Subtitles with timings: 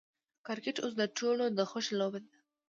[0.45, 2.29] کرکټ اوس د ټولو د خوښې لوبه ده.